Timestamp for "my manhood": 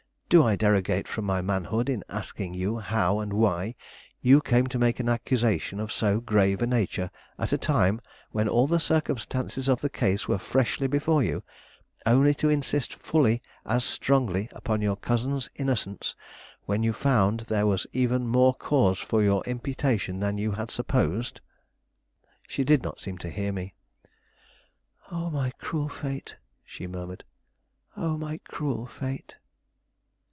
1.25-1.89